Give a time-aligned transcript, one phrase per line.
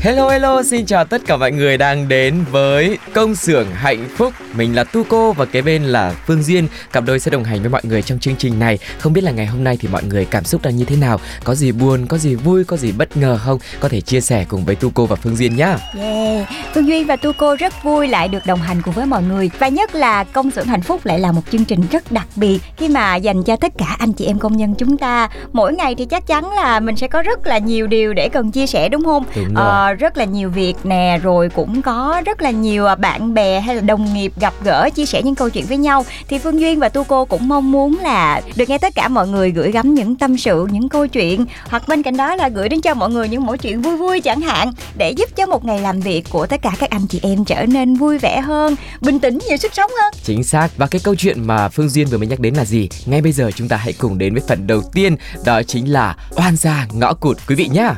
[0.00, 4.32] Hello hello, xin chào tất cả mọi người đang đến với công xưởng hạnh phúc.
[4.54, 7.70] Mình là Tuco và kế bên là Phương Duyên, cặp đôi sẽ đồng hành với
[7.70, 8.78] mọi người trong chương trình này.
[8.98, 11.20] Không biết là ngày hôm nay thì mọi người cảm xúc đang như thế nào?
[11.44, 13.58] Có gì buồn, có gì vui, có gì bất ngờ không?
[13.80, 15.76] Có thể chia sẻ cùng với Tuco và Phương Duyên nhá.
[15.98, 19.22] Yeah, Phương Duyên và Tu Cô rất vui lại được đồng hành cùng với mọi
[19.22, 22.26] người Và nhất là công xưởng hạnh phúc lại là một chương trình rất đặc
[22.36, 25.72] biệt Khi mà dành cho tất cả anh chị em công nhân chúng ta Mỗi
[25.72, 28.66] ngày thì chắc chắn là mình sẽ có rất là nhiều điều để cần chia
[28.66, 29.24] sẻ đúng không?
[29.36, 29.64] Đúng rồi.
[29.64, 33.60] Ờ, rất là nhiều việc nè Rồi cũng có rất là nhiều à, bạn bè
[33.60, 36.04] hay là đồng nghiệp gặp gỡ chia sẻ những câu chuyện với nhau.
[36.28, 39.28] Thì Phương Duyên và Tu Cô cũng mong muốn là được nghe tất cả mọi
[39.28, 42.68] người gửi gắm những tâm sự, những câu chuyện Hoặc bên cạnh đó là gửi
[42.68, 45.64] đến cho mọi người những mỗi chuyện vui vui chẳng hạn Để giúp cho một
[45.64, 48.76] ngày làm việc của tất cả các anh chị em trở nên vui vẻ hơn,
[49.00, 50.12] bình tĩnh, nhiều sức sống hơn.
[50.24, 50.68] Chính xác.
[50.76, 52.88] Và cái câu chuyện mà Phương Duyên vừa mới nhắc đến là gì?
[53.06, 56.16] Ngay bây giờ chúng ta hãy cùng đến với phần đầu tiên Đó chính là
[56.30, 57.94] oan gia ngõ cụt quý vị nhá.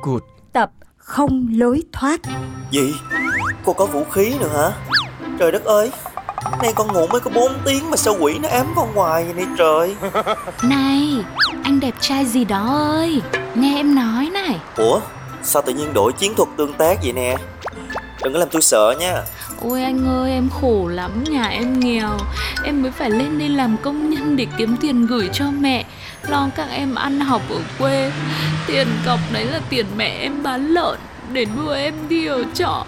[0.00, 2.20] Cụt Tập không lối thoát
[2.70, 2.94] Gì?
[3.64, 4.72] Cô có vũ khí nữa hả?
[5.38, 5.90] Trời đất ơi
[6.62, 9.34] Nay con ngủ mới có 4 tiếng mà sao quỷ nó ám con hoài vậy
[9.34, 9.96] này trời
[10.62, 11.24] Này,
[11.62, 13.22] anh đẹp trai gì đó ơi
[13.54, 15.00] Nghe em nói này Ủa?
[15.42, 17.36] Sao tự nhiên đổi chiến thuật tương tác vậy nè?
[18.22, 19.22] Đừng có làm tôi sợ nha
[19.62, 22.10] Ôi anh ơi em khổ lắm Nhà em nghèo
[22.64, 25.84] Em mới phải lên đây làm công nhân để kiếm tiền gửi cho mẹ
[26.28, 28.12] Lo các em ăn học ở quê.
[28.66, 30.98] Tiền cọc đấy là tiền mẹ em bán lợn
[31.32, 32.84] Để nuôi em đi ở trọ.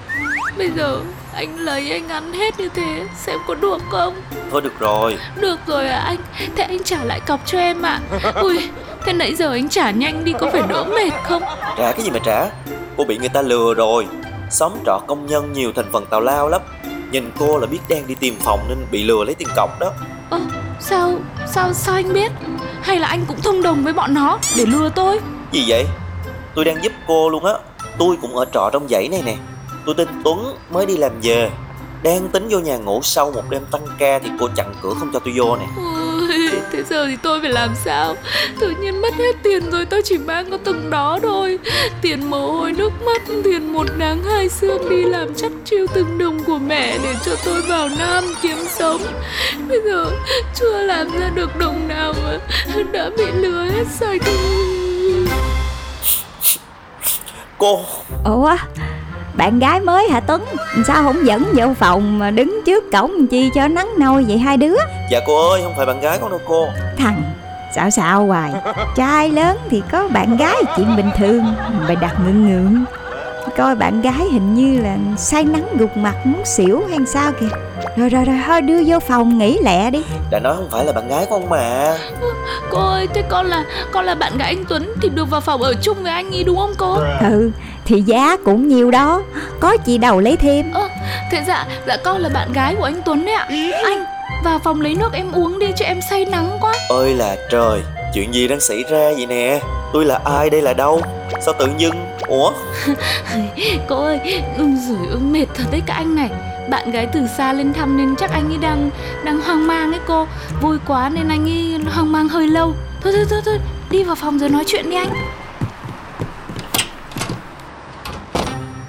[0.58, 1.00] Bây giờ
[1.34, 4.14] anh lấy anh ăn hết như thế Xem có được không?
[4.50, 5.18] Thôi được rồi.
[5.40, 6.18] Được rồi à anh.
[6.56, 8.00] Thế anh trả lại cọc cho em ạ.
[8.34, 8.68] Ui
[9.04, 11.42] Thế nãy giờ anh trả nhanh đi có phải đỡ mệt không?
[11.78, 12.46] Trả cái gì mà trả?
[12.96, 14.06] Cô bị người ta lừa rồi.
[14.50, 16.60] Xóm trọ công nhân nhiều thành phần tào lao lắm.
[17.10, 19.90] Nhìn cô là biết đang đi tìm phòng nên bị lừa lấy tiền cọc đó.
[20.30, 20.40] Ơ
[20.80, 21.14] sao
[21.46, 22.32] Sao sao anh biết
[22.82, 25.20] Hay là anh cũng thông đồng với bọn nó Để lừa tôi?
[25.52, 25.86] Gì vậy?
[26.54, 27.52] Tôi đang giúp cô luôn á.
[27.98, 29.36] Tôi cũng ở trọ trong dãy này nè.
[29.86, 31.50] Tôi tên Tuấn mới đi làm về.
[32.02, 35.10] Đang tính vô nhà ngủ sau một đêm tăng ca Thì cô chặn cửa không
[35.12, 35.66] cho tôi vô nè.
[35.76, 36.01] Ôi,
[36.72, 38.16] Thế giờ thì tôi phải làm sao?
[38.60, 41.58] Tự nhiên mất hết tiền rồi Tôi chỉ mang có từng đó thôi.
[42.02, 46.18] Tiền mồ hôi nước mắt Tiền một nắng hai sương đi làm chắc chiêu từng
[46.18, 49.00] đồng của mẹ Để cho tôi vào Nam kiếm sống.
[49.68, 50.10] Bây giờ
[50.54, 52.38] chưa làm ra được đồng nào mà
[52.92, 54.20] Đã bị lừa hết sạch.
[57.58, 57.84] Cô.
[58.24, 58.56] Ủa,
[59.34, 60.44] bạn gái mới hả Tuấn?
[60.86, 64.56] Sao không dẫn vô phòng mà đứng trước cổng chi cho nắng nôi vậy hai
[64.56, 64.76] đứa?
[65.10, 67.22] Dạ cô ơi không phải bạn gái con đâu cô Thằng
[67.74, 68.52] xạo xạo hoài
[68.96, 71.44] Trai lớn thì có bạn gái chuyện bình thường
[71.86, 72.84] Mày đặt ngượng ngượng
[73.56, 77.46] Coi bạn gái hình như là say nắng gục mặt muốn xỉu hay sao kìa
[77.96, 80.92] Rồi rồi rồi thôi đưa vô phòng nghỉ lẹ đi Đã nói không phải là
[80.92, 81.96] bạn gái con mà
[82.70, 85.62] Cô ơi, thế con là con là bạn gái anh Tuấn Thì được vào phòng
[85.62, 86.98] ở chung với anh ấy đúng không cô?
[87.20, 87.50] Ừ
[87.84, 89.22] thì giá cũng nhiều đó.
[89.60, 90.72] Có chị đầu lấy thêm.
[90.72, 90.88] Ơ,
[91.30, 93.46] thế dạ, dạ con là bạn gái của anh Tuấn đấy ạ.
[93.84, 94.04] Anh,
[94.44, 96.74] vào phòng lấy nước em uống đi cho em say nắng quá.
[96.88, 97.82] Ơi là trời
[98.14, 99.60] Chuyện gì đang xảy ra vậy nè?
[99.92, 101.02] Tôi là ai đây là đâu?
[101.40, 101.94] Sao tự dưng?
[102.26, 102.52] Ủa?
[103.88, 104.20] Cô ơi,
[104.56, 106.30] ừ, rồi ơi, mệt thật đấy cả anh này.
[106.70, 108.90] Bạn gái từ xa lên thăm nên chắc anh ấy đang
[109.24, 110.26] đang hoang mang ấy cô.
[110.60, 112.74] Vui quá nên anh ấy hoang mang hơi lâu.
[113.02, 113.58] Thôi thôi thôi thôi,
[113.90, 115.12] đi vào phòng rồi nói chuyện đi anh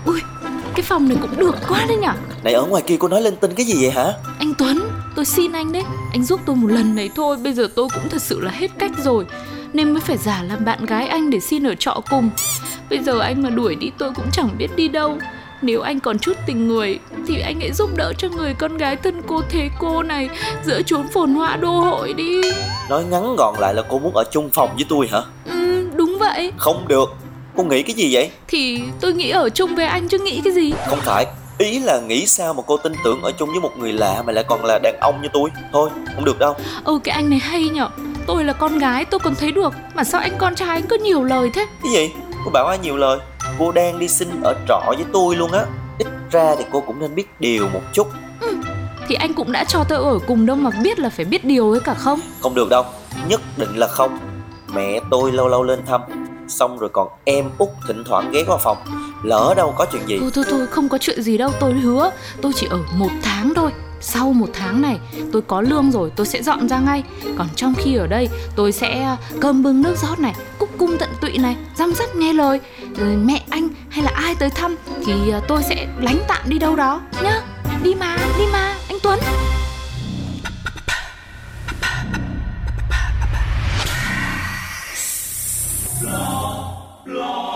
[0.05, 0.21] Ui,
[0.75, 3.35] cái phòng này cũng được quá đấy nhở Này ở ngoài kia cô nói lên
[3.35, 4.13] tin cái gì vậy hả?
[4.39, 4.79] Anh Tuấn,
[5.15, 5.83] tôi xin anh đấy.
[6.11, 8.71] Anh giúp tôi một lần này thôi Bây giờ tôi cũng thật sự là hết
[8.79, 9.25] cách rồi.
[9.73, 12.29] Nên mới phải giả làm bạn gái anh để xin ở trọ cùng.
[12.89, 15.17] Bây giờ anh mà đuổi đi tôi cũng chẳng biết đi đâu.
[15.61, 18.95] Nếu anh còn chút tình người Thì anh hãy giúp đỡ cho người con gái
[18.95, 20.29] thân cô thế cô này
[20.65, 22.41] Giữa chốn phồn hoa đô hội đi.
[22.89, 25.21] Nói ngắn gọn lại là cô muốn ở chung phòng với tôi hả?
[25.45, 26.51] Ừ đúng vậy.
[26.57, 27.09] Không được
[27.57, 28.31] Cô nghĩ cái gì vậy?
[28.47, 30.73] Thì tôi nghĩ ở chung với anh chứ nghĩ cái gì?
[30.87, 31.25] Không phải.
[31.57, 34.33] Ý là nghĩ sao mà cô tin tưởng ở chung với một người lạ mà
[34.33, 35.49] lại còn là đàn ông như tôi?
[35.73, 36.55] Thôi không được đâu.
[36.83, 37.89] Ừ cái anh này hay nhở.
[38.27, 39.73] Tôi là con gái tôi còn thấy được.
[39.95, 41.65] Mà sao anh con trai anh cứ nhiều lời thế?
[41.83, 42.11] Cái gì?
[42.45, 43.19] Cô bảo ai nhiều lời?
[43.59, 45.65] Cô đang đi xin ở trọ với tôi luôn á.
[45.99, 48.07] Ít ra thì cô cũng nên biết điều một chút.
[49.07, 51.71] Thì anh cũng đã cho tôi ở cùng đâu mà biết là phải biết điều
[51.71, 52.19] ấy cả không?
[52.41, 52.85] Không được đâu.
[53.27, 54.19] Nhất định là không.
[54.73, 56.01] Mẹ tôi lâu lâu lên thăm
[56.47, 58.77] Xong rồi còn em út thỉnh thoảng ghé qua phòng.
[59.23, 60.17] Lỡ đâu có chuyện gì.
[60.19, 62.11] Thôi thôi thôi, không có chuyện gì đâu, tôi hứa.
[62.41, 63.71] Tôi chỉ ở một tháng thôi.
[64.01, 64.99] Sau một tháng này,
[65.31, 67.03] tôi có lương rồi, tôi sẽ dọn ra ngay.
[67.37, 70.97] Còn trong khi ở đây, tôi sẽ à, cơm bưng nước rót này, cúc cung
[70.99, 72.59] tận tụy này, răm rắp nghe lời.
[72.97, 74.75] Rồi mẹ anh hay là ai tới thăm
[75.05, 77.01] thì à, tôi sẽ lánh tạm đi đâu đó.
[77.23, 77.41] Nhá,
[77.83, 79.19] đi mà đi mà, anh tuấn.
[87.13, 87.52] Thật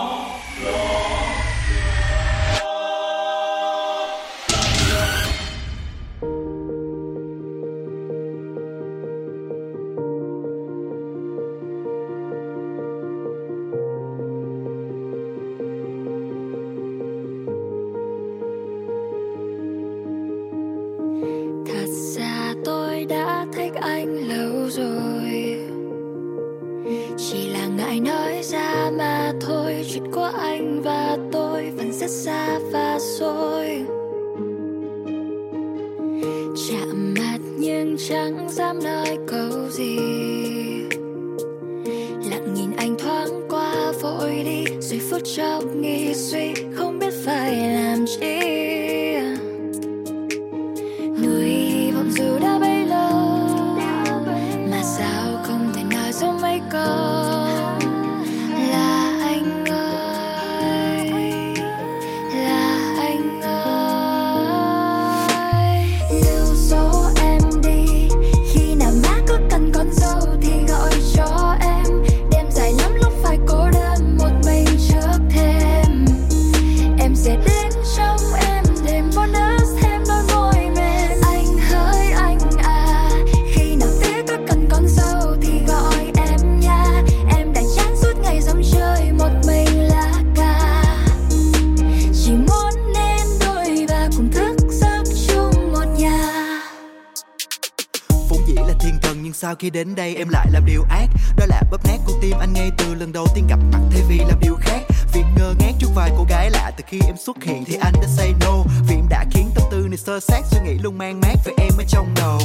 [99.68, 101.08] khi đến đây em lại làm điều ác.
[101.36, 104.02] Đó là bóp nát con tim anh ngay từ lần đầu tiên gặp mặt thay
[104.08, 104.80] vì làm điều khác.
[105.12, 107.92] Việc ngơ ngác trước vài cô gái lạ từ khi em xuất hiện thì anh
[108.02, 108.64] đã say no.
[108.88, 111.52] Vì em đã khiến tâm tư này sơ sát, suy nghĩ luôn mang mát về
[111.58, 112.38] em ở trong đầu.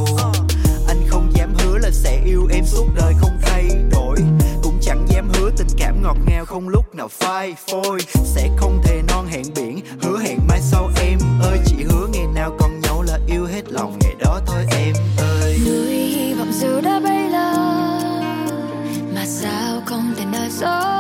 [0.88, 4.18] Anh không dám hứa là sẽ yêu em suốt đời, không thay đổi.
[4.64, 8.00] Cũng chẳng dám hứa tình cảm ngọt ngào không lúc nào phai phôi.
[8.24, 11.60] Sẽ không thể non hẹn biển, hứa hẹn mai sau em ơi.
[11.66, 11.73] chỉ
[20.64, 20.93] không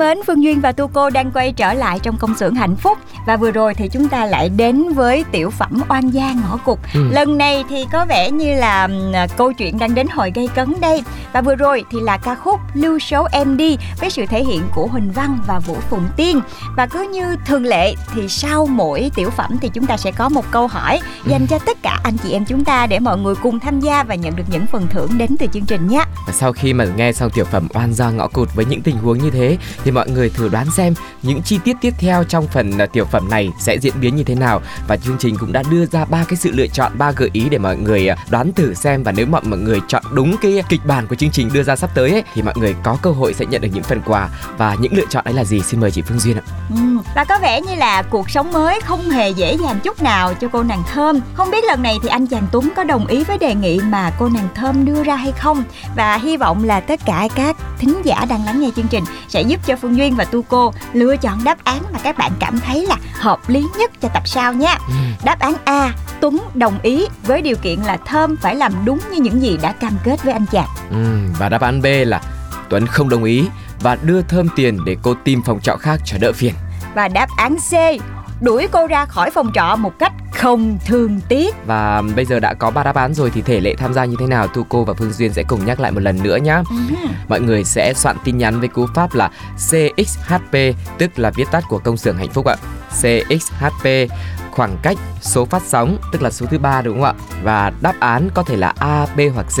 [0.00, 2.98] mến, Phương Duyên và Tu Cô đang quay trở lại trong công xưởng hạnh phúc
[3.26, 6.78] và vừa rồi thì chúng ta lại đến với tiểu phẩm oan gia ngõ cụt.
[6.94, 7.08] Ừ.
[7.10, 10.74] Lần này thì có vẻ như là ừm, câu chuyện đang đến hồi gây cấn
[10.80, 14.44] đây và vừa rồi thì là ca khúc Lưu số em đi với sự thể
[14.44, 16.40] hiện của Huỳnh Văn và Vũ Phụng Tiên
[16.76, 20.28] và cứ như thường lệ thì sau mỗi tiểu phẩm thì chúng ta sẽ có
[20.28, 23.34] một câu hỏi dành cho tất cả anh chị em chúng ta để mọi người
[23.34, 26.04] cùng tham gia và nhận được những phần thưởng đến từ chương trình nhé.
[26.26, 28.96] Và sau khi mà nghe xong tiểu phẩm oan gia ngõ cụt với những tình
[28.96, 32.46] huống như thế thì mọi người thử đoán xem những chi tiết tiếp theo trong
[32.46, 35.62] phần à, phẩm này sẽ diễn biến như thế nào và chương trình cũng đã
[35.70, 38.52] đưa ra ba cái sự lựa chọn ba gợi ý để mọi người à, đoán
[38.52, 41.50] thử xem và nếu mọi mọi người chọn đúng cái kịch bản của chương trình
[41.52, 43.82] đưa ra sắp tới ấy, thì mọi người có cơ hội sẽ nhận được những
[43.82, 46.42] phần quà và những lựa chọn ấy là gì xin mời chị Phương Duyên ạ.
[46.70, 46.76] Ừ,
[47.14, 50.48] và có vẻ như là cuộc sống mới không hề dễ dàng chút nào cho
[50.52, 51.20] cô nàng Thơm.
[51.34, 54.12] Không biết lần này thì anh chàng Tuấn có đồng ý với đề nghị mà
[54.18, 55.64] cô nàng Thơm đưa ra hay không?
[55.96, 59.42] Và hy vọng là tất cả các thính giả đang lắng nghe chương trình sẽ
[59.42, 62.60] giúp cho Phương Duyên và Tu Cô lựa chọn đáp án mà các bạn cảm
[62.60, 64.78] thấy là hợp lý nhất cho tập sau nha.
[65.24, 69.20] Đáp án A, Tuấn đồng ý với điều kiện là Thơm phải làm đúng như
[69.20, 70.68] những gì đã cam kết với anh chàng.
[70.90, 72.20] Ừm, và đáp án B là
[72.68, 73.44] Tuấn không đồng ý
[73.80, 76.54] và đưa thơm tiền để cô tìm phòng trọ khác cho đỡ phiền.
[76.94, 77.72] Và đáp án C,
[78.42, 81.54] đuổi cô ra khỏi phòng trọ một cách không thương tiếc.
[81.66, 84.16] Và bây giờ đã có ba đáp án rồi thì thể lệ tham gia như
[84.20, 86.62] thế nào Tu cô và Phương Duyên sẽ cùng nhắc lại một lần nữa nhé.
[87.28, 90.56] Mọi người sẽ soạn tin nhắn với cú pháp là CXHP
[90.98, 92.56] tức là viết tắt của công xưởng hạnh phúc ạ.
[93.02, 93.86] CXHP
[94.50, 97.12] khoảng cách số phát sóng tức là số thứ ba đúng không ạ?
[97.42, 99.58] Và đáp án có thể là A, B hoặc C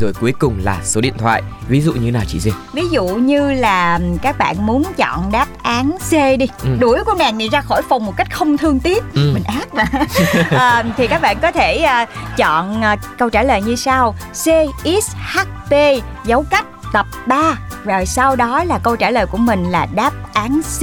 [0.00, 1.42] rồi cuối cùng là số điện thoại.
[1.68, 2.54] Ví dụ như nào chị Duyên?
[2.72, 6.68] Ví dụ như là các bạn muốn chọn đáp án C đi Ừ.
[6.80, 9.30] Đuổi cô nàng này ra khỏi phòng một cách không thương tiếc Ừ.
[9.34, 9.84] Mình ác mà
[10.50, 15.74] à, Thì các bạn có thể à, chọn à, câu trả lời như sau CXHP
[16.24, 20.12] dấu cách tập 3 Rồi sau đó là câu trả lời của mình là đáp
[20.34, 20.82] án C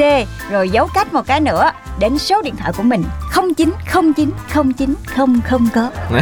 [0.52, 3.04] Rồi dấu cách một cái nữa Đến số điện thoại của mình
[3.56, 4.32] 0909
[4.78, 5.92] 09 000 có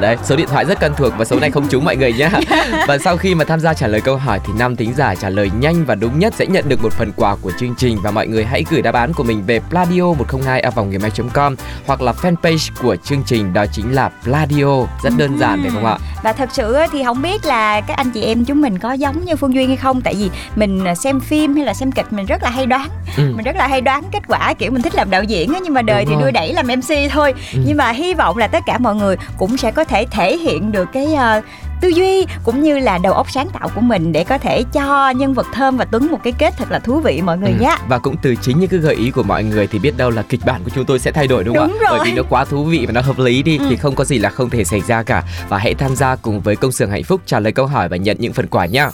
[0.00, 2.30] Đấy, số điện thoại rất quen thuộc và số này không trúng mọi người nhé.
[2.88, 5.28] Và sau khi mà tham gia trả lời câu hỏi thì năm thính giả trả
[5.28, 8.10] lời nhanh và đúng nhất sẽ nhận được một phần quà của chương trình và
[8.10, 11.56] mọi người hãy gửi đáp án của mình về pladio 102 a vòng gmail.com
[11.86, 14.86] hoặc là fanpage của chương trình đó chính là Pladio.
[15.02, 15.98] Rất đơn giản phải không ạ?
[16.22, 19.24] Và thật sự thì không biết là các anh chị em chúng mình có giống
[19.24, 22.12] như Phương Duyên hay không Tại vì mình à, xem phim hay là xem kịch
[22.12, 23.22] mình rất là hay đoán Ừ.
[23.36, 25.74] Mình rất là hay đoán kết quả kiểu mình thích làm đạo diễn á Nhưng
[25.74, 26.22] mà đời Đúng thì rồi.
[26.24, 27.60] đưa đẩy làm MC thôi Ừ.
[27.66, 30.72] Nhưng mà hy vọng là tất cả mọi người cũng sẽ có thể thể hiện
[30.72, 31.40] được cái ờ,
[31.80, 35.10] tư duy cũng như là đầu óc sáng tạo của mình để có thể cho
[35.10, 37.56] nhân vật Thơm và Tuấn một cái kết thật là thú vị mọi người Ừ.
[37.60, 37.76] nhé.
[37.88, 40.22] Và cũng từ chính những cái gợi ý của mọi người thì biết đâu là
[40.28, 41.86] kịch bản của chúng tôi sẽ thay đổi đúng không Đúng ạ?
[41.90, 41.98] rồi.
[41.98, 43.66] Bởi vì nó quá thú vị và nó hợp lý đi Ừ.
[43.70, 45.22] thì không có gì là không thể xảy ra cả.
[45.48, 47.96] Và hãy tham gia cùng với công xưởng hạnh phúc trả lời câu hỏi và
[47.96, 48.90] nhận những phần quà nhá.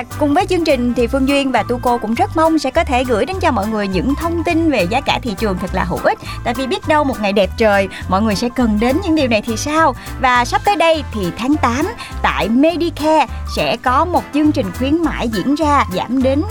[0.00, 2.70] Và cùng với chương trình thì Phương Duyên và Tu Cô cũng rất mong sẽ
[2.70, 5.58] có thể gửi đến cho mọi người những thông tin về giá cả thị trường
[5.58, 6.18] thật là hữu ích.
[6.44, 9.28] Tại vì biết đâu một ngày đẹp trời mọi người sẽ cần đến những điều
[9.28, 9.94] này thì sao?
[10.20, 11.86] Và sắp tới đây thì tháng 8
[12.22, 13.26] tại Medicare
[13.56, 16.42] sẽ có một chương trình khuyến mãi diễn ra giảm đến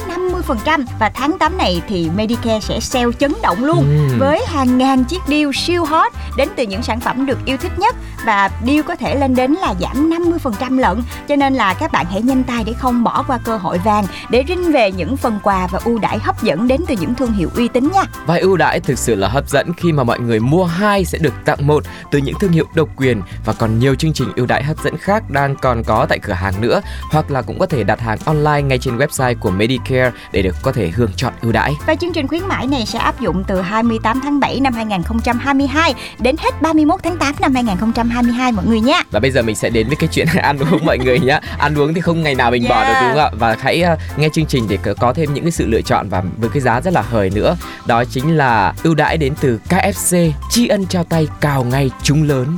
[0.65, 4.20] 50% và tháng 8 này thì Medicare sẽ sale chấn động luôn Ừm.
[4.20, 7.79] với hàng ngàn chiếc deal siêu hot đến từ những sản phẩm được yêu thích
[7.79, 11.91] nhất và deal có thể lên đến là giảm 50% lận cho nên là các
[11.91, 15.17] bạn hãy nhanh tay để không bỏ qua cơ hội vàng để rinh về những
[15.17, 18.03] phần quà và ưu đãi hấp dẫn đến từ những thương hiệu uy tín nha
[18.25, 21.17] Và ưu đãi thực sự là hấp dẫn khi mà mọi người mua hai sẽ
[21.17, 24.46] được tặng một từ những thương hiệu độc quyền và còn nhiều chương trình ưu
[24.46, 26.81] đãi hấp dẫn khác đang còn có tại cửa hàng nữa
[27.12, 30.55] hoặc là cũng có thể đặt hàng online ngay trên website của Medicare để được
[30.62, 31.74] có thể hưởng chọn ưu đãi.
[31.88, 35.93] và chương trình khuyến mãi này sẽ áp dụng từ 28 tháng 7 năm 2022
[36.19, 39.69] đến hết 31 tháng 8 năm 2022 mọi người nha Và bây giờ mình sẽ
[39.69, 41.39] đến với cái chuyện ăn uống mọi người nhé.
[41.58, 43.03] Ăn uống thì không ngày nào mình bỏ được Yeah.
[43.03, 43.28] đúng không ạ?
[43.31, 46.24] Và hãy uh, nghe chương trình để có- thêm những cái sự lựa chọn và
[46.38, 47.55] với cái giá rất là hời nữa.
[47.86, 52.24] Đó chính là ưu đãi đến từ KFC tri ân trao tay cào ngay trúng
[52.24, 52.57] lớn.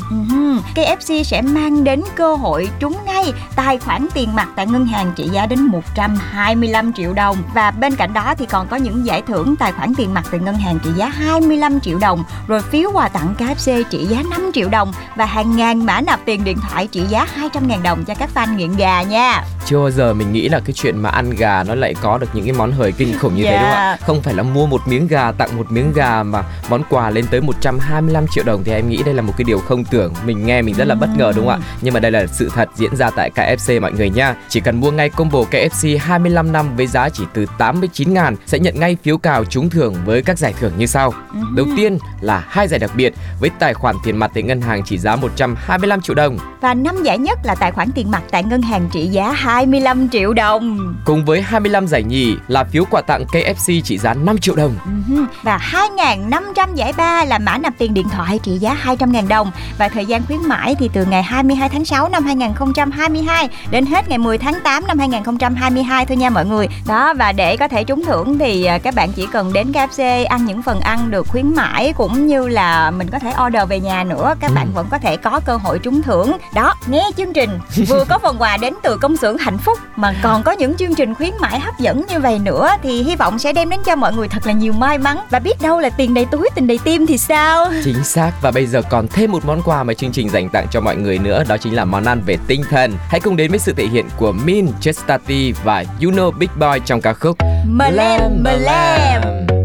[0.75, 5.11] KFC sẽ mang đến cơ hội trúng ngay tài khoản tiền mặt tại ngân hàng
[5.15, 9.21] trị giá đến 125 triệu đồng và bên cạnh đó thì còn có những giải
[9.27, 12.91] thưởng tài khoản tiền mặt từ ngân hàng trị giá 25 triệu đồng rồi phiếu
[12.91, 16.57] quà tặng KFC trị giá 5 triệu đồng và hàng ngàn mã nạp tiền điện
[16.69, 20.13] thoại trị giá 200 ngàn đồng cho các fan nghiện gà nha chưa bao giờ
[20.13, 22.71] mình nghĩ là cái chuyện mà ăn gà nó lại có được những cái món
[22.71, 23.97] hời kinh khủng như thế đúng không ạ?
[23.99, 24.05] Dạ.
[24.07, 27.25] không phải là mua một miếng gà tặng một miếng gà mà món quà lên
[27.31, 30.13] tới 125 triệu đồng thì em nghĩ đây là một cái điều không tưởng.
[30.25, 31.67] Mình nghe mình rất là bất ngờ đúng không ạ?
[31.81, 34.35] Nhưng mà đây là sự thật diễn ra tại KFC mọi người nha.
[34.49, 38.59] Chỉ cần mua ngay combo KFC 25 năm với giá chỉ từ 89 ngàn sẽ
[38.59, 41.13] nhận ngay phiếu cào trúng thưởng với các giải thưởng như sau.
[41.55, 44.83] Đầu tiên là hai giải đặc biệt với tài khoản tiền mặt tại ngân hàng
[44.83, 46.37] trị giá 125 triệu đồng.
[46.61, 50.09] Và năm giải nhất là tài khoản tiền mặt tại ngân hàng trị giá 25
[50.09, 50.95] triệu đồng.
[51.05, 54.75] cùng với 25 giải nhì là phiếu quà tặng KFC trị giá 5 triệu đồng.
[54.85, 59.51] Ừ, Và 2.500 giải ba là mã nạp tiền điện thoại trị giá 200.000 đồng.
[59.77, 64.09] Và thời gian khuyến mãi thì từ ngày 22 tháng 6 năm 2022 đến hết
[64.09, 66.67] ngày 10 tháng 8 năm 2022 thôi nha mọi người.
[66.87, 70.25] Đó và để có thể trúng thưởng thì à, các bạn chỉ cần đến KFC
[70.27, 73.79] ăn những phần ăn được khuyến mãi Cũng như là mình có thể order về
[73.79, 76.37] nhà nữa Các bạn vẫn có thể có cơ hội trúng thưởng.
[76.53, 79.79] Đó nghe chương trình vừa có phần quà đến từ công xưởng hạnh phúc.
[79.95, 83.15] Mà còn có những chương trình khuyến mãi hấp dẫn như vậy nữa Thì hy
[83.15, 85.17] vọng sẽ đem đến cho mọi người thật là nhiều may mắn.
[85.29, 87.71] Và biết đâu là tiền đầy túi tình đầy tim thì sao?
[87.83, 88.31] Chính xác.
[88.41, 90.95] Và bây giờ còn thêm một món quà mà chương trình dành tặng cho mọi
[90.95, 92.93] người nữa đó chính là món ăn về tinh thần.
[93.09, 96.79] Hãy cùng đến với sự thể hiện của Min, Chestati và You Know Big Boy
[96.85, 99.60] trong ca khúc Mờ lem mờ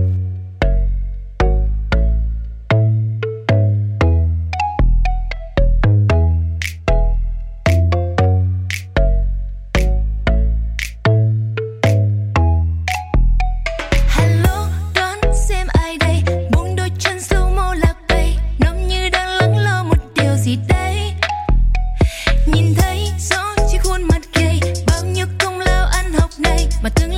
[26.83, 27.16] học này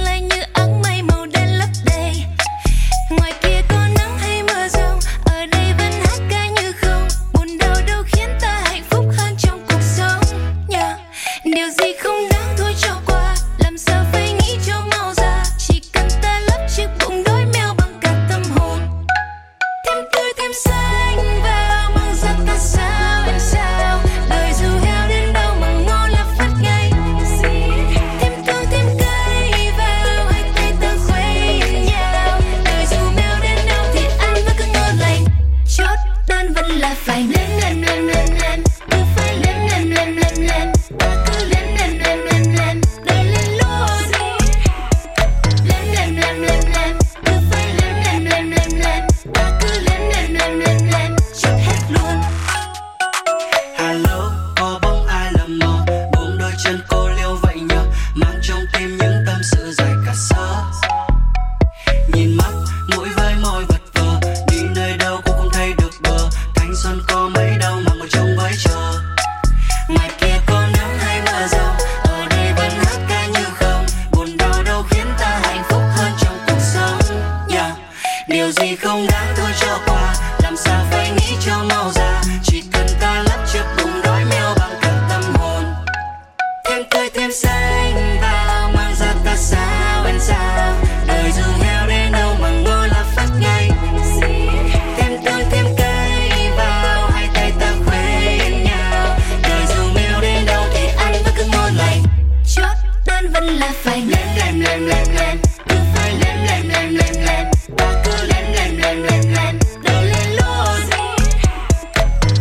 [104.88, 107.46] lên lên cứ phải lên lên lên lên lên
[107.76, 110.78] ta cứ lên lên lên lên lên đây lên luôn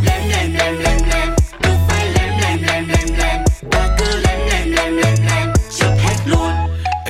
[0.03, 1.29] lên lên lên lên lên
[1.63, 5.93] cứ phải lên lên lên lên lên ta cứ lên lên lên lên lên chốt
[6.03, 6.51] hết luôn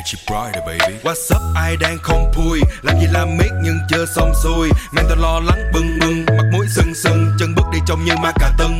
[0.05, 0.95] She brighter baby.
[1.03, 1.41] What's up?
[1.55, 2.61] Ai đang không vui?
[2.81, 4.69] Làm gì làm miết nhưng chưa xong xuôi.
[4.91, 8.13] Mang tao lo lắng bừng bừng, Mặt mũi sưng sưng Chân bước đi trông như
[8.21, 8.76] ma cà tưng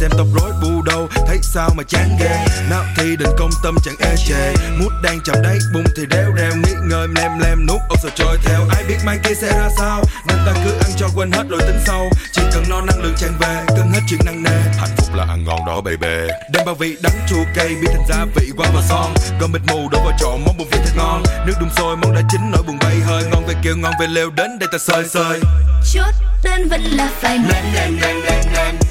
[0.00, 2.46] xem tóc rối bu đầu Thấy sao mà chán ghê.
[2.70, 4.54] Nào thì đừng công tâm chẳng ê chề.
[4.78, 8.12] Mút đang chạm đáy bụng thì đéo đeo Nghĩ ngơi lem lem nuốt ốc rồi
[8.14, 8.60] trôi theo.
[8.70, 10.02] Ai biết mai kia sẽ ra sao?
[10.26, 12.10] Nên ta cứ ăn cho quên hết rồi tính sau.
[12.32, 14.60] Chỉ cần no năng lượng tràn về Cân hết chuyện năng nề.
[14.78, 16.32] Hạnh phúc là ăn ngon đó baby.
[16.52, 19.14] Đem bao vị đắng chua cay Biến thành gia vị qua vào son.
[19.40, 21.22] Gom mịt mù đổ vào trộn món bùn vị thật ngon.
[21.46, 23.22] Nước đun sôi món đã chín nổi buồn bay hơi.
[23.32, 25.40] Ngon về kêu ngon về leo đến đây ta sơi sơi.
[25.92, 28.87] Chốt đơn vẫn là phải lên lên lên lên lên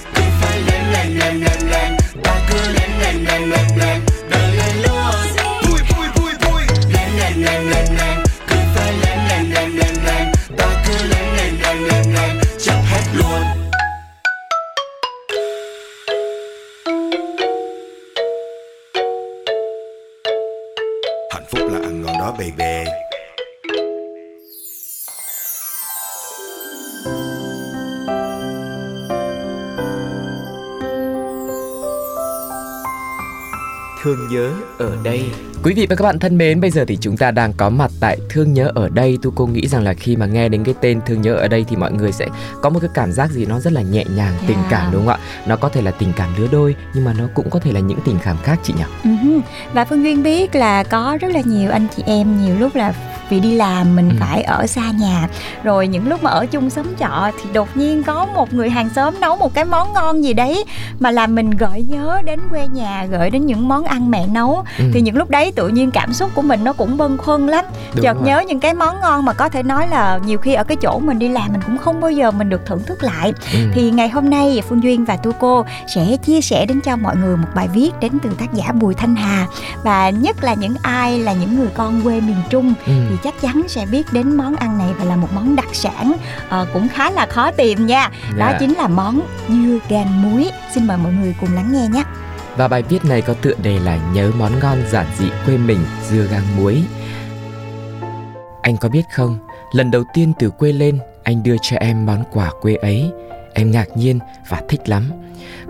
[34.77, 35.31] ở đây.
[35.63, 37.91] Quý vị và các bạn thân mến, bây giờ thì chúng ta đang có mặt
[37.99, 39.17] tại Thương nhớ ở đây.
[39.21, 41.65] Tu cô nghĩ rằng là khi mà nghe đến cái tên Thương nhớ ở đây
[41.69, 42.27] thì mọi người sẽ
[42.61, 44.47] có một cái cảm giác gì nó rất là nhẹ nhàng, Yeah.
[44.47, 45.19] tình cảm đúng không ạ?
[45.47, 47.79] Nó có thể là tình cảm lứa đôi nhưng mà nó cũng có thể là
[47.79, 48.83] những tình cảm khác chị nhỉ?
[49.23, 49.39] Ừ.
[49.73, 52.93] Và Phương Duyên biết là có rất là nhiều anh chị em nhiều lúc là
[53.29, 54.15] vì đi làm mình Ừ.
[54.19, 55.27] phải ở xa nhà
[55.63, 58.89] rồi những lúc mà ở chung xóm trọ thì đột nhiên có một người hàng
[58.95, 60.63] xóm nấu một cái món ngon gì đấy
[60.99, 64.63] mà làm mình gợi nhớ đến quê nhà gợi đến những món ăn mẹ nấu
[64.79, 64.83] Ừ.
[64.93, 67.65] thì những lúc đấy tự nhiên cảm xúc của mình nó cũng bâng khuâng lắm
[67.95, 68.23] Đúng chợt rồi.
[68.25, 70.99] nhớ những cái món ngon mà có thể nói là nhiều khi ở cái chỗ
[70.99, 73.59] mình đi làm mình cũng không bao giờ mình được thưởng thức lại Ừ.
[73.73, 77.15] thì ngày hôm nay Phương Duyên và Tu Cô sẽ chia sẻ đến cho mọi
[77.15, 79.47] người một bài viết đến từ tác giả Bùi Thanh Hà
[79.83, 82.93] và nhất là những ai là những người con quê miền Trung Ừ.
[83.09, 86.13] thì chắc chắn sẽ biết đến món ăn này và là một món đặc sản
[86.49, 88.57] ờ, cũng khá là khó tìm nha đó Dạ.
[88.59, 92.03] chính là món dưa gan muối xin mời mọi người cùng lắng nghe nhé
[92.57, 95.79] và bài viết này có tựa đề là Nhớ món ngon giản dị quê mình
[96.09, 96.83] dưa gang muối.
[98.61, 99.37] Anh có biết không,
[99.71, 103.11] lần đầu tiên từ quê lên, anh đưa cho em món quà quê ấy.
[103.57, 105.03] Em ngạc nhiên và thích lắm.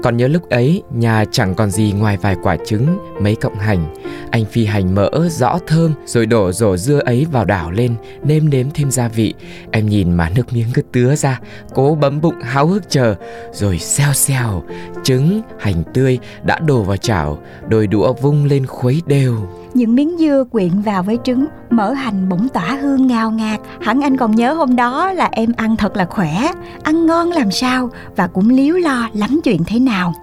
[0.04, 3.94] Còn nhớ lúc ấy, nhà chẳng còn gì ngoài vài quả trứng, mấy cọng hành.
[4.32, 8.50] Anh phi hành mỡ, rõ thơm, rồi đổ rổ dưa ấy vào đảo lên, nêm
[8.50, 9.34] nếm thêm gia vị.
[9.72, 11.40] Em nhìn mà nước miếng cứ tứa ra,
[11.74, 13.16] cố bấm bụng háo hức chờ,
[13.52, 14.64] rồi xeo xeo,
[15.04, 19.36] trứng, hành tươi đã đổ vào chảo, đôi đũa vung lên khuấy đều
[19.78, 23.60] những miếng dưa quyện vào với trứng mỡ hành bỗng tỏa hương ngào ngạt.
[23.82, 26.52] Hẳn anh còn nhớ hôm đó là em ăn thật là khỏe,
[26.84, 30.14] ăn ngon làm sao và cũng líu lo lắm chuyện thế nào.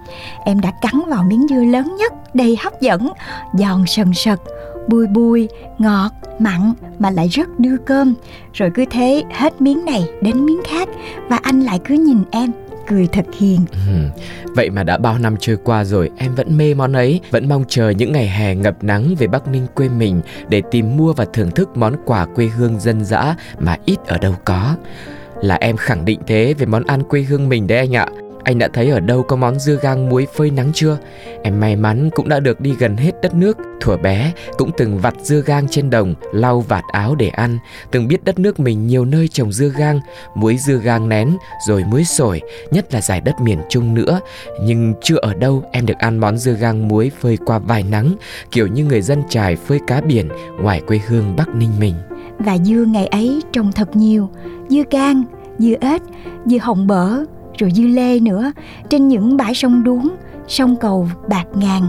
[0.45, 3.11] Em đã cắn vào miếng dưa lớn nhất, đầy hấp dẫn,
[3.53, 4.41] giòn sần sật,
[4.87, 8.13] bùi bùi, ngọt, mặn mà lại rất đưa cơm.
[8.53, 10.89] Rồi cứ thế hết miếng này đến miếng khác
[11.29, 12.51] và anh lại cứ nhìn em
[12.87, 13.65] cười thật hiền.
[13.71, 14.21] Ừ.
[14.55, 17.21] Vậy mà đã bao năm trôi qua rồi, em vẫn mê món ấy.
[17.31, 20.97] Vẫn mong chờ những ngày hè ngập nắng về Bắc Ninh quê mình Để tìm
[20.97, 24.75] mua và thưởng thức món quà quê hương dân dã mà ít ở đâu có.
[25.41, 28.07] Là em khẳng định thế về món ăn quê hương mình đấy anh ạ
[28.45, 30.97] anh đã thấy ở đâu có món dưa gang muối phơi nắng chưa?
[31.43, 33.57] Em may mắn cũng đã được đi gần hết đất nước.
[33.81, 37.57] Thuở bé cũng từng vặt dưa gang trên đồng, lau vạt áo để ăn.
[37.91, 39.99] Từng biết đất nước mình nhiều nơi trồng dưa gang,
[40.35, 44.19] muối dưa gang nén, rồi muối sổi, nhất là giải đất miền Trung nữa.
[44.61, 48.15] Nhưng chưa ở đâu em được ăn món dưa gang muối phơi qua vài nắng,
[48.51, 50.29] kiểu như người dân trài phơi cá biển
[50.61, 51.95] ngoài quê hương Bắc Ninh mình.
[52.39, 54.29] và dưa ngày ấy trồng thật nhiều
[54.69, 55.23] dưa gang,
[55.59, 56.01] dưa ếch
[56.45, 57.17] dưa hồng bở
[57.57, 58.51] rồi dưa lê nữa
[58.89, 60.15] trên những bãi sông đuống,
[60.47, 61.83] sông cầu bạc ngàn.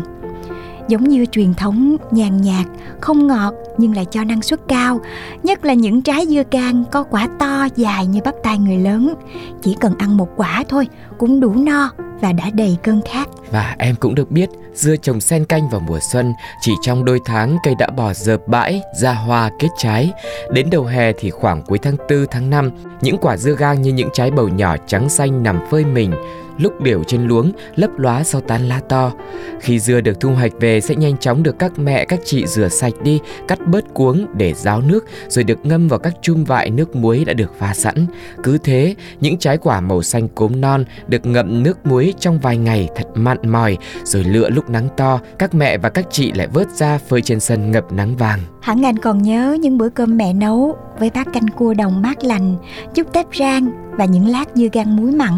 [0.89, 2.67] Giống như truyền thống nhàn nhạt,
[3.01, 5.01] không ngọt nhưng lại cho năng suất cao,
[5.43, 9.15] nhất là những trái dưa can có quả to dài như bắp tay người lớn.
[9.63, 13.29] Chỉ cần ăn một quả thôi cũng đủ no và đã đầy cơn khát.
[13.51, 17.21] Và em cũng được biết dưa trồng sen canh vào mùa xuân Chỉ trong đôi
[17.25, 20.13] tháng cây đã bỏ dợp bãi, ra hoa kết trái.
[20.53, 23.93] Đến đầu hè thì khoảng cuối tháng 4 tháng 5 Những quả dưa gang như
[23.93, 26.13] những trái bầu nhỏ trắng xanh nằm phơi mình
[26.59, 29.13] Lúc điểu trên luống lấp lóa sau tán lá to.
[29.61, 32.69] Khi dưa được thu hoạch về sẽ nhanh chóng được các mẹ các chị rửa
[32.69, 36.71] sạch đi Cắt bớt cuống để ráo nước Rồi được ngâm vào các chum vại
[36.71, 38.07] nước muối đã được pha sẵn.
[38.43, 42.57] Cứ thế những trái quả màu xanh cốm non được ngậm nước muối trong vài
[42.57, 46.47] ngày thật mặn mòi rồi lựa lúc nắng to các mẹ và các chị lại
[46.47, 50.17] vớt ra phơi trên sân ngập nắng vàng Hẳn anh còn nhớ những bữa cơm
[50.17, 52.57] mẹ nấu với bát canh cua đồng mát lành,
[52.95, 55.33] chút tép rang và những lát dưa gan muối mặn.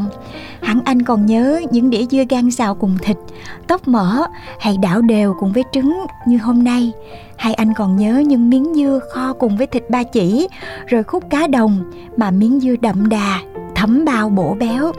[0.63, 3.17] Hẳn anh còn nhớ những đĩa dưa gan xào cùng thịt,
[3.67, 4.27] tóc mỡ
[4.61, 6.93] hay đảo đều cùng với trứng như hôm nay.
[7.37, 10.49] Hay anh còn nhớ những miếng dưa kho cùng với thịt ba chỉ,
[10.87, 13.41] rồi khúc cá đồng mà miếng dưa đậm đà,
[13.75, 14.93] thấm bao bổ béo.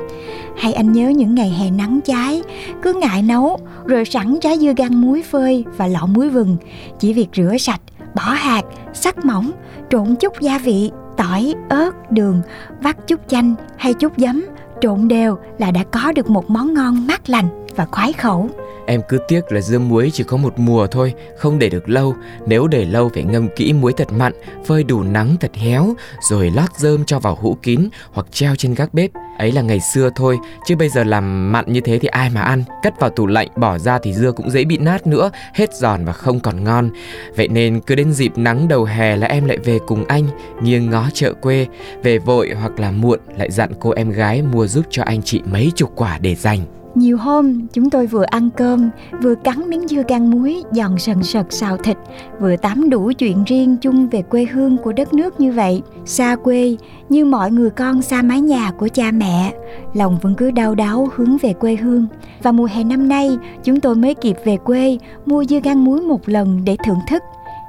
[0.60, 2.42] Hay anh nhớ những ngày hè nắng cháy,
[2.82, 6.58] cứ ngại nấu, rồi sẵn trái dưa gan muối phơi và lọ muối vừng,
[7.00, 7.82] chỉ việc rửa sạch
[8.16, 8.62] bỏ hạt,
[8.94, 9.52] sắc mỏng,
[9.90, 12.42] trộn chút gia vị, tỏi, ớt, đường,
[12.82, 14.46] vắt chút chanh hay chút giấm,
[14.82, 18.50] trộn đều là đã có được một món ngon mát lành và khoái khẩu.
[18.90, 22.16] Em cứ tiếc là dưa muối chỉ có một mùa thôi, không để được lâu.
[22.46, 24.34] Nếu để lâu phải ngâm kỹ muối thật mặn,
[24.66, 25.94] phơi đủ nắng thật héo,
[26.30, 29.12] rồi lót rơm cho vào hũ kín hoặc treo trên gác bếp.
[29.38, 32.42] Ấy là ngày xưa thôi, chứ bây giờ làm mặn như thế thì ai mà
[32.42, 32.64] ăn.
[32.84, 36.06] Cất vào tủ lạnh, bỏ ra thì dưa cũng dễ bị nát nữa, hết giòn
[36.06, 36.90] và không còn ngon.
[37.36, 40.28] Vậy nên cứ đến dịp nắng đầu hè là em lại về cùng anh,
[40.62, 41.68] nghiêng ngó chợ quê.
[42.04, 45.42] Về vội hoặc là muộn lại dặn cô em gái mua giúp cho anh chị
[45.46, 46.79] mấy chục quả để dành.
[46.96, 48.90] Nhiều hôm, chúng tôi vừa ăn cơm,
[49.22, 51.98] Vừa cắn miếng dưa gan muối Giòn sần sật xào thịt,
[52.40, 55.82] Vừa tám đủ chuyện riêng chung về quê hương của đất nước như vậy.
[56.06, 56.78] Xa quê,
[57.10, 59.54] như mọi người con xa mái nhà của cha mẹ,
[59.94, 62.08] Lòng vẫn cứ đau đáu hướng về quê hương.
[62.44, 66.02] Và mùa hè năm nay, chúng tôi mới kịp về quê, Mua dưa gan muối
[66.02, 67.24] một lần để thưởng thức.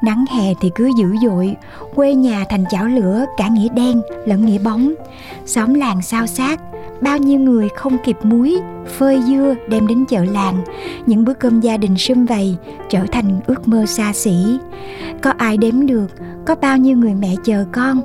[0.04, 1.56] Nắng hè thì cứ dữ dội,
[1.94, 4.94] Quê nhà thành chảo lửa, cả nghĩa đen lẫn nghĩa bóng.
[5.46, 6.60] Xóm làng sao sát
[7.02, 10.64] Bao nhiêu người không kịp muối, Phơi dưa đem đến chợ làng.
[11.06, 12.56] Những bữa cơm gia đình sum vầy,
[12.88, 14.58] Trở thành ước mơ xa xỉ.
[15.22, 16.06] Có ai đếm được
[16.46, 18.00] Có bao nhiêu người mẹ chờ con,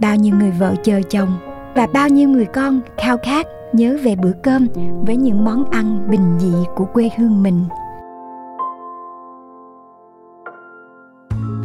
[0.00, 1.38] Bao nhiêu người vợ chờ chồng,
[1.74, 4.66] Và bao nhiêu người con khao khát Nhớ về bữa cơm
[5.06, 7.64] Với những món ăn bình dị của quê hương mình.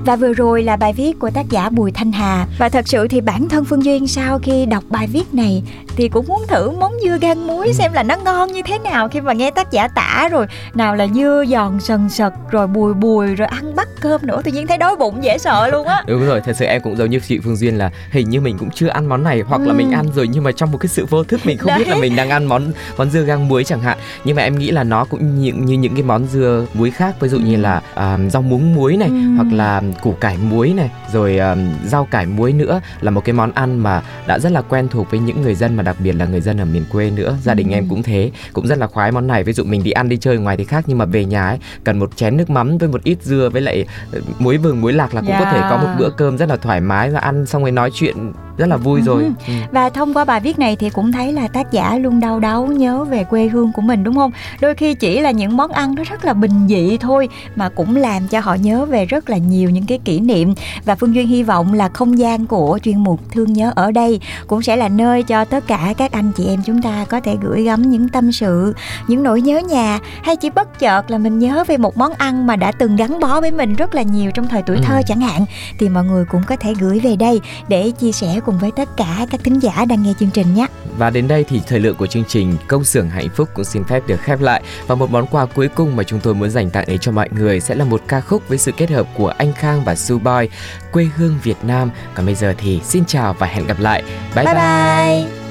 [0.06, 3.08] Và vừa rồi là bài viết của tác giả Bùi Thanh Hà Và thật sự
[3.08, 5.64] thì bản thân Phương Duyên sau khi đọc bài viết này
[5.96, 9.08] Thì cũng muốn thử món dưa gan muối xem là nó ngon như thế nào
[9.08, 12.94] Khi mà nghe tác giả tả rồi Nào là dưa giòn sần sật rồi bùi
[12.94, 16.04] bùi rồi ăn bắt cơm nữa Tự nhiên thấy đói bụng dễ sợ luôn á
[16.08, 18.58] Đúng rồi, thật sự em cũng giống như chị Phương Duyên là Hình như mình
[18.58, 19.68] cũng chưa ăn món này Hoặc ừ.
[19.68, 21.80] là mình ăn rồi nhưng mà trong một cái sự vô thức Mình không Đấy.
[21.80, 24.60] biết là mình đang ăn món món dưa gang muối chẳng hạn Nhưng mà em
[24.60, 27.56] nghĩ là nó cũng như, như những cái món dưa muối khác Ví dụ như
[27.56, 29.36] là uh, rau muống muối này ừ.
[29.36, 33.34] Hoặc là củ cải muối này rồi um, rau cải muối nữa là một cái
[33.34, 36.12] món ăn mà đã rất là quen thuộc với những người dân mà đặc biệt
[36.12, 37.74] là người dân ở miền quê nữa gia đình ừ.
[37.74, 40.18] em cũng thế cũng rất là khoái món này ví dụ mình đi ăn đi
[40.18, 42.90] chơi ngoài thì khác nhưng mà về nhà ấy cần một chén nước mắm với
[42.90, 45.44] một ít dưa với lại ờ, muối vừng muối lạc là cũng yeah.
[45.44, 47.90] có thể có một bữa cơm rất là thoải mái và ăn xong rồi nói
[47.94, 49.54] chuyện rất là vui rồi ừ.
[49.72, 52.66] và thông qua bài viết này thì cũng thấy là tác giả luôn đau đáu
[52.66, 55.96] nhớ về quê hương của mình đúng không đôi khi chỉ là những món ăn
[55.96, 59.38] nó rất là bình dị thôi mà cũng làm cho họ nhớ về rất là
[59.38, 60.54] nhiều những cái kỷ niệm
[60.86, 64.20] và phương duyên hy vọng là không gian của chuyên mục thương nhớ ở đây
[64.48, 67.38] cũng sẽ là nơi cho tất cả các anh chị em chúng ta có thể
[67.42, 68.74] gửi gắm những tâm sự
[69.08, 72.48] những nỗi nhớ nhà hay chỉ bất chợt là mình nhớ về một món ăn
[72.48, 75.02] mà đã từng gắn bó với mình rất là nhiều trong thời tuổi thơ ừ.
[75.08, 75.46] chẳng hạn
[75.80, 78.90] thì mọi người cũng có thể gửi về đây để chia sẻ cùng với tất
[78.98, 80.66] cả các thính giả đang nghe chương trình nhé.
[80.98, 83.84] Và đến đây thì thời lượng của chương trình Công xưởng hạnh phúc cũng xin
[83.84, 86.70] phép được khép lại và một món quà cuối cùng mà chúng tôi muốn dành
[86.70, 89.28] tặng đến cho mọi người sẽ là một ca khúc với sự kết hợp của
[89.28, 90.50] anh Khang và Su Boy,
[90.92, 91.92] quê hương Việt Nam.
[92.16, 94.04] Còn bây giờ thì xin chào và hẹn gặp lại.
[94.36, 94.54] Bye bye.
[94.54, 95.26] bye.
[95.26, 95.44] bye.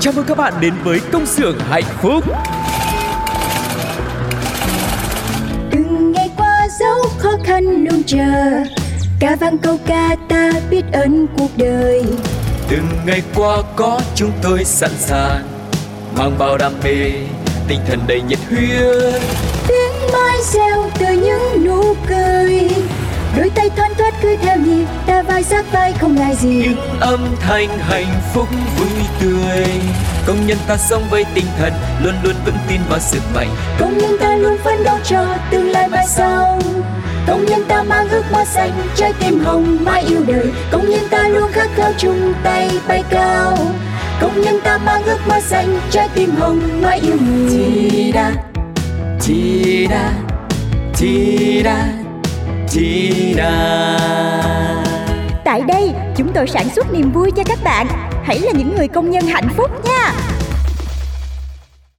[0.00, 2.24] Chào mừng các bạn đến với công xưởng hạnh phúc.
[5.70, 8.64] Từng ngày qua dấu khó khăn luôn chờ
[9.20, 12.04] ca vang câu ca ta biết ơn cuộc đời.
[12.68, 15.42] Từng ngày qua có chúng tôi sẵn sàng
[16.16, 17.12] mang bao đam mê
[17.68, 19.22] tinh thần đầy nhiệt huyết.
[19.68, 22.70] Tiếng mai reo từ những nụ cười.
[23.36, 26.62] Đôi tay thoăn thoắt cứ theo nhịp ta vai sát vai không ngại gì.
[26.64, 28.48] Những âm thanh hạnh phúc
[28.78, 28.88] vui
[29.20, 29.66] tươi.
[30.26, 31.72] Công nhân ta sống với tinh thần
[32.02, 33.48] luôn luôn vững tin vào sức mạnh.
[33.78, 36.58] Công nhân ta luôn phấn đấu cho tương lai mai sau
[37.26, 40.52] công nhân ta mang ước mơ xanh trái tim hồng mãi yêu đời.
[40.70, 43.56] Công nhân ta luôn khát khao chung tay bay cao.
[44.20, 48.32] Công nhân ta mang ước mơ xanh trái tim hồng mãi yêu người chi da
[49.20, 50.12] chi da
[50.94, 51.88] chi da
[52.68, 53.34] chi
[55.44, 57.86] tại đây chúng tôi sản xuất niềm vui cho các bạn.
[58.24, 60.12] Hãy là những người công nhân hạnh phúc nha